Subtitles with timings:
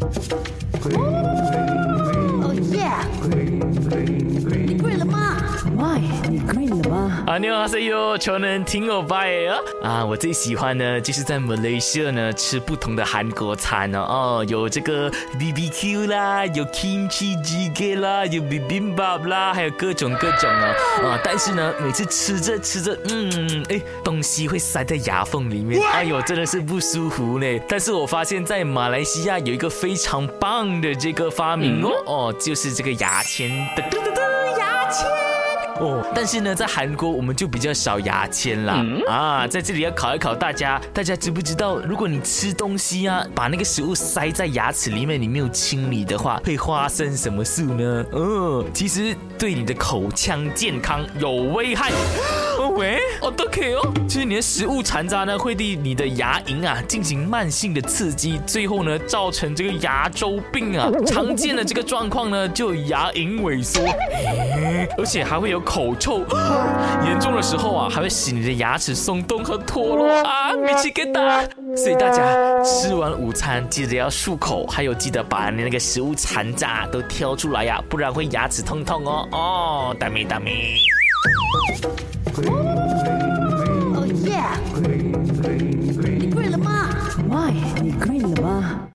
[0.00, 1.17] 哦
[5.78, 5.94] 吗？
[5.94, 7.24] 喂，你 green 了吗？
[7.26, 9.58] 啊，你好，阿 Sir 哟，全能听我拜啊！
[9.82, 27.46] 啊，我最喜欢呢，就是在马来西亚呢吃不同的韩国餐哦，哦，有这个 BBQ 啦，有 kimchi jjigae 啦，有 bibimbap 啦，还有各种各种哦，啊，但是呢，每次吃着吃着，嗯，哎，东西会塞在牙缝里面，哎呦，真的是不舒服呢。
[27.68, 35.47] 但是我发现，在马来西亚有一个非常棒的这个发明哦，哦，就是这个牙签的，噔噔噔，牙签。
[35.80, 38.84] 哦，但是呢，在韩国我们就比较少牙签啦。
[39.08, 48.04] 啊，在这里要考一考大家，大家知不知道，如果你吃东西啊，把那个食物塞在牙齿里面，你没有清理的话，会发生什么事呢？
[48.12, 51.90] 嗯，其实对你的口腔健康有危害。
[52.58, 53.92] 哦喂，哦都可以哦。
[54.08, 60.90] 其实你的食物残渣呢，会对你的牙龈啊进行慢性的刺激，最后呢造成这个牙周病啊。
[61.06, 63.82] 常见的这个状况呢，就有牙龈萎缩，
[64.96, 66.24] 而且还会有口臭。
[67.04, 71.42] 严重的时候啊，还会使你的牙齿松动和脱落啊，米奇给打。
[71.76, 79.28] 所以大家吃完午餐记得要漱口，还有记得把你那个食物残渣都挑出来呀，不然会牙齿痛痛哦。
[79.32, 80.78] 哦，大咪大咪。
[87.88, 88.86] にくんだ